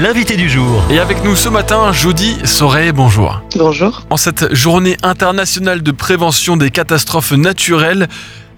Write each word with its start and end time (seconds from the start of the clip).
l'invité 0.00 0.36
du 0.36 0.48
jour. 0.48 0.82
Et 0.90 0.98
avec 0.98 1.24
nous 1.24 1.34
ce 1.34 1.48
matin, 1.48 1.92
Jody 1.92 2.36
Soré, 2.44 2.92
bonjour. 2.92 3.42
Bonjour. 3.56 4.02
En 4.10 4.16
cette 4.16 4.54
journée 4.54 4.96
internationale 5.02 5.82
de 5.82 5.90
prévention 5.90 6.56
des 6.56 6.70
catastrophes 6.70 7.32
naturelles, 7.32 8.08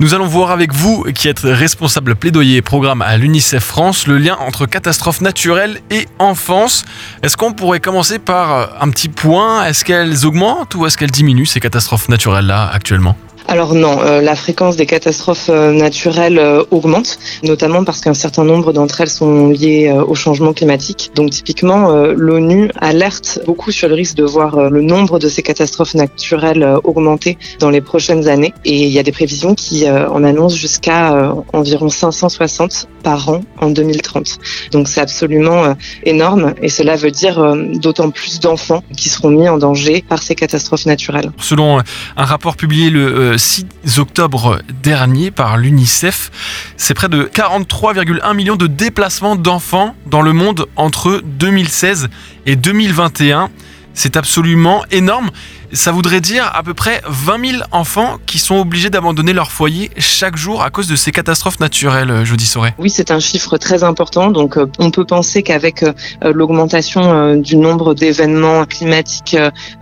nous 0.01 0.15
allons 0.15 0.27
voir 0.27 0.51
avec 0.51 0.73
vous, 0.73 1.05
qui 1.15 1.29
êtes 1.29 1.41
responsable 1.41 2.15
plaidoyer 2.15 2.57
et 2.57 2.63
programme 2.63 3.03
à 3.03 3.17
l'UNICEF 3.17 3.63
France, 3.63 4.07
le 4.07 4.19
lien 4.19 4.37
entre 4.41 4.67
catastrophes 4.67 5.21
naturelles 5.21 5.81
et 5.91 6.07
enfance. 6.19 6.85
Est-ce 7.23 7.37
qu'on 7.37 7.53
pourrait 7.53 7.81
commencer 7.81 8.19
par 8.19 8.83
un 8.83 8.91
petit 8.91 9.09
point? 9.09 9.65
Est-ce 9.65 9.85
qu'elles 9.85 10.27
augmentent 10.27 10.75
ou 10.75 10.87
est-ce 10.87 10.99
qu'elles 10.99 11.11
diminuent 11.11 11.47
ces 11.47 11.61
catastrophes 11.61 12.09
naturelles-là 12.09 12.71
actuellement? 12.73 13.17
Alors 13.51 13.75
non, 13.75 13.99
euh, 14.01 14.21
la 14.21 14.37
fréquence 14.37 14.77
des 14.77 14.87
catastrophes 14.87 15.51
euh, 15.51 15.73
naturelles 15.73 16.39
euh, 16.39 16.63
augmente, 16.71 17.19
notamment 17.43 17.83
parce 17.83 18.01
qu'un 18.01 18.15
certain 18.15 18.45
nombre 18.45 18.73
d'entre 18.73 19.01
elles 19.01 19.11
sont 19.11 19.49
liées 19.49 19.93
au 20.07 20.15
changement 20.15 20.53
climatique. 20.53 21.11
Donc 21.17 21.31
typiquement, 21.31 21.91
l'ONU 22.17 22.71
alerte 22.81 23.41
beaucoup 23.47 23.73
sur 23.73 23.89
le 23.89 23.97
risque 23.97 24.17
de 24.17 24.23
voir 24.23 24.71
le 24.71 24.83
nombre 24.83 25.19
de 25.19 25.29
ces 25.29 25.43
catastrophes 25.43 25.95
naturelles 25.95 26.65
augmenter 26.85 27.39
dans 27.59 27.71
les 27.71 27.81
prochaines 27.81 28.29
années. 28.29 28.55
Et 28.65 28.87
il 28.87 28.93
y 28.93 29.01
a 29.01 29.03
des 29.03 29.11
prévisions 29.11 29.57
qui 29.57 29.91
en 29.91 30.23
annoncent 30.23 30.57
jusqu'à 30.57 31.35
environ 31.53 31.89
560 31.89 32.87
par 33.03 33.29
an 33.29 33.41
en 33.59 33.71
2030. 33.71 34.39
Donc 34.71 34.87
c'est 34.87 35.01
absolument 35.01 35.75
énorme 36.05 36.55
et 36.63 36.69
cela 36.69 36.95
veut 36.97 37.11
dire 37.11 37.57
d'autant 37.75 38.11
plus 38.11 38.39
d'enfants 38.39 38.85
qui 38.97 39.09
seront 39.09 39.31
mis 39.31 39.49
en 39.49 39.59
danger 39.59 40.05
par 40.07 40.23
ces 40.23 40.37
catastrophes 40.37 40.87
naturelles. 40.87 41.33
Selon 41.39 41.81
un 42.17 42.25
rapport 42.25 42.57
publié 42.57 42.91
le 42.91 43.39
6 43.41 43.99
octobre 43.99 44.61
dernier 44.83 45.31
par 45.31 45.57
l'UNICEF. 45.57 46.31
C'est 46.77 46.93
près 46.93 47.09
de 47.09 47.25
43,1 47.25 48.37
millions 48.37 48.57
de 48.57 48.67
déplacements 48.67 49.35
d'enfants 49.35 49.97
dans 50.07 50.21
le 50.21 50.35
monde 50.35 50.67
entre 50.77 51.23
2016 51.25 52.11
et 52.45 52.57
2021. 52.57 53.49
C'est 53.95 54.17
absolument 54.17 54.85
énorme. 54.91 55.31
Ça 55.73 55.93
voudrait 55.93 56.21
dire 56.21 56.51
à 56.53 56.65
peu 56.65 56.75
près 56.75 57.01
20 57.07 57.51
000 57.53 57.63
enfants 57.71 58.19
qui 58.27 58.41
sont 58.41 58.57
obligés 58.57 58.91
d'abandonner 58.91 59.33
leur 59.33 59.53
foyer 59.53 59.91
chaque 59.99 60.37
jour 60.37 60.65
à 60.65 60.71
cause 60.71 60.89
de 60.89 60.97
ces 60.97 61.13
catastrophes 61.13 61.61
naturelles, 61.61 62.11
euh, 62.11 62.25
Jody 62.25 62.45
Sauret. 62.45 62.75
Oui, 62.79 62.91
c'est 62.91 63.13
un 63.13 63.21
chiffre 63.21 63.57
très 63.57 63.85
important. 63.85 64.33
Donc, 64.33 64.57
euh, 64.57 64.67
on 64.81 64.91
peut 64.91 65.05
penser 65.05 65.45
qu'avec 65.45 65.85
euh, 65.85 65.93
l'augmentation 66.35 67.37
du 67.37 67.57
nombre 67.57 67.95
d'événements 67.95 68.65
climatiques, 68.65 69.37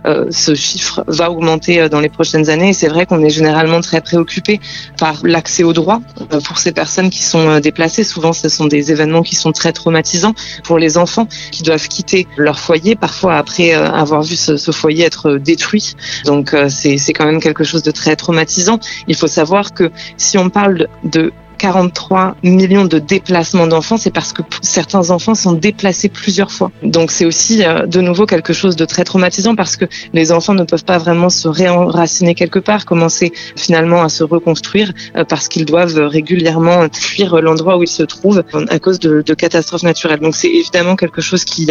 ce 0.05 0.55
chiffre 0.55 1.03
va 1.07 1.31
augmenter 1.31 1.89
dans 1.89 1.99
les 1.99 2.09
prochaines 2.09 2.49
années. 2.49 2.69
Et 2.69 2.73
c'est 2.73 2.87
vrai 2.87 3.05
qu'on 3.05 3.23
est 3.23 3.29
généralement 3.29 3.81
très 3.81 4.01
préoccupé 4.01 4.59
par 4.97 5.15
l'accès 5.23 5.63
aux 5.63 5.73
droits 5.73 6.01
pour 6.45 6.59
ces 6.59 6.71
personnes 6.71 7.09
qui 7.09 7.23
sont 7.23 7.59
déplacées. 7.59 8.03
Souvent, 8.03 8.33
ce 8.33 8.49
sont 8.49 8.65
des 8.65 8.91
événements 8.91 9.23
qui 9.23 9.35
sont 9.35 9.51
très 9.51 9.73
traumatisants 9.73 10.33
pour 10.63 10.77
les 10.77 10.97
enfants 10.97 11.27
qui 11.51 11.63
doivent 11.63 11.87
quitter 11.87 12.27
leur 12.37 12.59
foyer, 12.59 12.95
parfois 12.95 13.35
après 13.35 13.73
avoir 13.99 14.23
vu 14.23 14.35
ce, 14.35 14.57
foyer 14.71 15.05
être 15.05 15.35
détruit 15.35 15.95
donc 16.25 16.53
euh, 16.53 16.69
c'est 16.69 17.13
quand 17.13 17.25
même 17.25 17.39
quelque 17.39 17.63
chose 17.63 17.83
de 17.83 17.91
très 17.91 18.15
traumatisant. 18.15 18.79
Il 19.07 19.15
faut 19.15 19.27
savoir 19.27 19.73
que 19.73 19.91
si 20.17 20.37
on 20.37 20.49
parle 20.49 20.87
de 21.03 21.31
43 21.59 22.37
millions 22.41 22.85
de 22.85 22.97
déplacements 22.97 23.67
d'enfants, 23.67 23.97
c'est 23.97 24.13
parce 24.13 24.33
que 24.33 24.41
certains 24.61 25.11
enfants 25.11 25.35
sont 25.35 25.51
déplacés 25.51 26.09
plusieurs 26.09 26.51
fois. 26.51 26.71
Donc 26.81 27.11
c'est 27.11 27.25
aussi 27.25 27.63
euh, 27.63 27.85
de 27.85 28.01
nouveau 28.01 28.25
quelque 28.25 28.53
chose 28.53 28.75
de 28.75 28.85
très 28.85 29.03
traumatisant 29.03 29.55
parce 29.55 29.75
que 29.75 29.85
les 30.13 30.31
enfants 30.31 30.55
ne 30.55 30.63
peuvent 30.63 30.85
pas 30.85 30.97
vraiment 30.97 31.29
se 31.29 31.47
réenraciner 31.47 32.33
quelque 32.33 32.59
part, 32.59 32.85
commencer 32.85 33.31
finalement 33.55 34.01
à 34.01 34.09
se 34.09 34.23
reconstruire 34.23 34.91
euh, 35.15 35.25
parce 35.25 35.47
qu'ils 35.47 35.65
doivent 35.65 35.99
régulièrement 36.07 36.87
fuir 36.91 37.41
l'endroit 37.41 37.77
où 37.77 37.83
ils 37.83 37.87
se 37.87 38.03
trouvent 38.03 38.43
à 38.69 38.79
cause 38.79 38.99
de, 38.99 39.21
de 39.21 39.33
catastrophes 39.33 39.83
naturelles. 39.83 40.19
Donc 40.21 40.35
c'est 40.35 40.49
évidemment 40.49 40.95
quelque 40.95 41.21
chose 41.21 41.43
qui, 41.43 41.69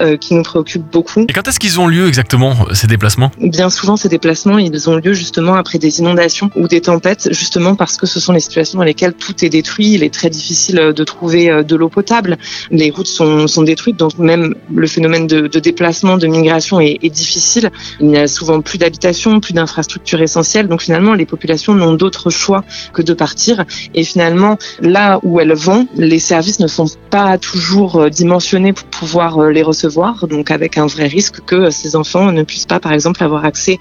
euh, 0.00 0.16
qui 0.18 0.34
nous 0.34 0.42
préoccupe 0.42 0.84
beaucoup. 0.92 1.24
Et 1.28 1.32
quand 1.32 1.48
est-ce 1.48 1.58
qu'ils 1.58 1.80
ont 1.80 1.88
lieu 1.88 2.06
exactement 2.06 2.54
ces 2.74 2.86
déplacements? 2.86 3.30
Bien 3.40 3.70
souvent 3.70 3.96
ces 3.96 4.10
déplacements, 4.10 4.58
ils 4.58 4.90
ont 4.90 4.96
lieu 4.96 5.14
justement 5.14 5.54
après 5.54 5.78
des 5.78 6.00
inondations 6.00 6.50
ou 6.54 6.68
des 6.68 6.82
tempêtes, 6.82 7.28
justement 7.32 7.74
parce 7.74 7.96
que 7.96 8.06
ce 8.06 8.20
sont 8.20 8.32
les 8.32 8.40
situations 8.40 8.78
dans 8.78 8.84
lesquelles 8.84 9.14
tout 9.22 9.44
est 9.44 9.48
détruit, 9.48 9.92
il 9.92 10.02
est 10.02 10.12
très 10.12 10.30
difficile 10.30 10.78
euh, 10.80 10.92
de 10.92 11.04
trouver 11.04 11.48
euh, 11.48 11.62
de 11.62 11.76
l'eau 11.76 11.88
potable, 11.88 12.38
les 12.70 12.90
routes 12.90 13.06
sont, 13.06 13.46
sont 13.46 13.62
détruites, 13.62 13.96
donc 13.96 14.18
même 14.18 14.54
le 14.74 14.86
phénomène 14.88 15.26
de, 15.26 15.46
déplacement, 15.46 16.16
de 16.16 16.26
migration 16.26 16.80
est, 16.80 16.98
est, 17.02 17.10
difficile. 17.10 17.70
Il 18.00 18.08
n'y 18.08 18.18
a 18.18 18.26
souvent 18.26 18.60
plus 18.60 18.78
d'habitation, 18.78 19.38
plus 19.38 19.52
d'infrastructures 19.52 20.20
essentielles, 20.20 20.66
donc 20.66 20.82
finalement 20.82 21.14
les 21.14 21.26
populations 21.26 21.74
n'ont 21.74 21.92
d'autre 21.92 22.30
choix 22.30 22.64
que 22.92 23.02
de 23.02 23.14
partir. 23.14 23.64
Et 23.94 24.02
finalement, 24.02 24.58
là 24.80 25.20
où 25.22 25.38
elles 25.38 25.54
vont, 25.54 25.86
les 25.96 26.18
services 26.18 26.58
ne 26.58 26.66
sont 26.66 26.88
pas 27.10 27.38
toujours 27.38 27.96
euh, 27.96 28.08
dimensionnés 28.08 28.72
pour 28.72 28.86
pouvoir 28.86 29.50
les 29.50 29.62
recevoir, 29.62 30.26
donc 30.26 30.50
avec 30.50 30.78
un 30.78 30.86
vrai 30.86 31.06
risque 31.06 31.40
que 31.46 31.70
ces 31.70 31.94
enfants 31.94 32.32
ne 32.32 32.42
puissent 32.42 32.66
pas, 32.66 32.80
par 32.80 32.92
exemple, 32.92 33.22
avoir 33.22 33.44
accès 33.44 33.78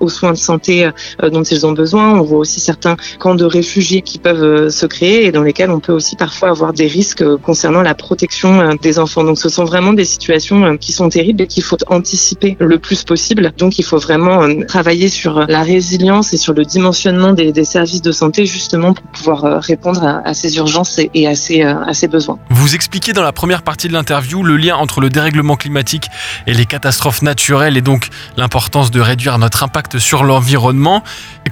aux 0.00 0.08
soins 0.08 0.32
de 0.32 0.38
santé 0.38 0.90
dont 1.22 1.42
ils 1.42 1.66
ont 1.66 1.72
besoin. 1.72 2.18
On 2.18 2.22
voit 2.22 2.38
aussi 2.38 2.60
certains 2.60 2.96
camps 3.18 3.34
de 3.34 3.44
réfugiés 3.44 4.02
qui 4.02 4.18
peuvent 4.18 4.70
se 4.76 4.86
créer 4.86 5.26
et 5.26 5.32
dans 5.32 5.42
lesquels 5.42 5.70
on 5.70 5.80
peut 5.80 5.92
aussi 5.92 6.14
parfois 6.16 6.50
avoir 6.50 6.72
des 6.72 6.86
risques 6.86 7.24
concernant 7.38 7.82
la 7.82 7.94
protection 7.94 8.60
euh, 8.60 8.74
des 8.80 8.98
enfants. 8.98 9.24
Donc 9.24 9.38
ce 9.38 9.48
sont 9.48 9.64
vraiment 9.64 9.92
des 9.92 10.04
situations 10.04 10.64
euh, 10.64 10.76
qui 10.76 10.92
sont 10.92 11.08
terribles 11.08 11.42
et 11.42 11.46
qu'il 11.46 11.62
faut 11.62 11.78
anticiper 11.88 12.56
le 12.60 12.78
plus 12.78 13.02
possible. 13.04 13.52
Donc 13.58 13.78
il 13.78 13.84
faut 13.84 13.98
vraiment 13.98 14.42
euh, 14.42 14.64
travailler 14.66 15.08
sur 15.08 15.46
la 15.48 15.62
résilience 15.62 16.32
et 16.34 16.36
sur 16.36 16.52
le 16.52 16.64
dimensionnement 16.64 17.32
des, 17.32 17.52
des 17.52 17.64
services 17.64 18.02
de 18.02 18.12
santé 18.12 18.46
justement 18.46 18.92
pour 18.92 19.06
pouvoir 19.16 19.62
répondre 19.62 20.04
à, 20.04 20.28
à 20.28 20.34
ces 20.34 20.56
urgences 20.56 21.00
et 21.14 21.26
à 21.26 21.34
ces, 21.34 21.62
à 21.62 21.94
ces 21.94 22.08
besoins. 22.08 22.38
Vous 22.50 22.74
expliquez 22.74 23.12
dans 23.12 23.22
la 23.22 23.32
première 23.32 23.62
partie 23.62 23.88
de 23.88 23.92
l'interview 23.92 24.42
le 24.42 24.56
lien 24.56 24.76
entre 24.76 25.00
le 25.00 25.08
dérèglement 25.10 25.56
climatique 25.56 26.06
et 26.46 26.54
les 26.54 26.66
catastrophes 26.66 27.22
naturelles 27.22 27.76
et 27.76 27.82
donc 27.82 28.08
l'importance 28.36 28.90
de 28.90 29.00
réduire 29.00 29.38
notre 29.38 29.62
impact 29.62 29.98
sur 29.98 30.24
l'environnement. 30.24 31.02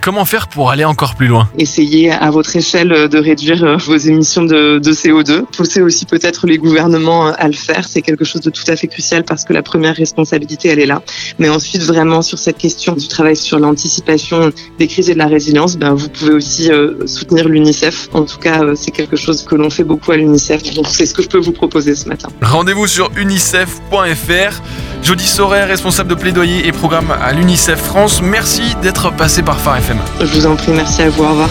Comment 0.01 0.25
faire 0.25 0.49
pour 0.49 0.71
aller 0.71 0.85
encore 0.85 1.15
plus 1.15 1.29
loin? 1.29 1.49
Essayez 1.59 2.11
à 2.13 2.31
votre 2.31 2.55
échelle 2.57 3.09
de 3.15 3.21
réduire 3.21 3.63
euh, 3.65 3.77
vos 3.77 3.97
émissions 3.97 4.43
de, 4.43 4.79
de 4.79 4.93
CO2. 4.93 5.45
Pousser 5.57 5.83
aussi 5.83 6.05
peut-être 6.05 6.47
les 6.49 6.59
gouvernements 6.59 7.29
euh, 7.29 7.33
à 7.39 7.47
le 7.47 7.55
faire. 7.55 7.87
C'est 7.89 8.03
quelque 8.03 8.25
chose 8.25 8.41
de 8.43 8.51
tout 8.51 8.65
à 8.67 8.75
fait 8.75 8.89
crucial 8.89 9.23
parce 9.25 9.45
que 9.45 9.53
la 9.53 9.63
première 9.63 9.95
responsabilité, 9.95 10.69
elle 10.69 10.81
est 10.81 10.87
là. 10.87 11.01
Mais 11.39 11.49
ensuite, 11.49 11.83
vraiment 11.83 12.23
sur 12.23 12.39
cette 12.39 12.59
question 12.59 12.95
du 12.95 13.07
travail 13.07 13.37
sur 13.37 13.61
l'anticipation 13.61 14.51
des 14.79 14.89
crises 14.89 15.11
et 15.11 15.15
de 15.15 15.19
la 15.19 15.29
résilience, 15.29 15.77
ben, 15.77 15.95
vous 15.95 16.09
pouvez 16.09 16.33
aussi 16.33 16.73
euh, 16.73 17.07
soutenir 17.07 17.49
l'UNICEF. 17.49 18.09
En 18.13 18.23
tout 18.23 18.39
cas, 18.39 18.61
c'est 18.75 18.91
quelque 18.91 19.17
chose 19.17 19.45
que 19.45 19.55
l'on 19.55 19.71
fait 19.71 19.85
beaucoup 19.85 20.11
à 20.11 20.17
l'UNICEF. 20.17 20.75
Donc 20.75 20.87
c'est 20.89 21.07
ce 21.07 21.15
que 21.15 21.23
je 21.23 21.29
peux 21.29 21.39
vous 21.39 21.53
proposer 21.53 21.95
ce 21.95 22.09
matin. 22.09 22.29
Rendez-vous 22.43 22.89
sur 22.89 23.11
unicef.fr. 23.17 24.63
Jody 25.03 25.27
Sorer, 25.27 25.65
responsable 25.65 26.11
de 26.11 26.15
plaidoyer 26.17 26.67
et 26.67 26.73
programme 26.73 27.13
à 27.23 27.33
l'UNICEF 27.33 27.79
France. 27.79 28.21
Merci 28.23 28.63
d'être 28.83 29.15
passé 29.15 29.43
par 29.43 29.61
Phare 29.61 29.77
FM. 29.77 29.99
Je 30.21 30.27
vous 30.27 30.47
en 30.47 30.57
prie, 30.57 30.73
merci 30.73 31.03
à 31.03 31.11
vous. 31.11 31.23
Au 31.23 31.29
revoir. 31.29 31.51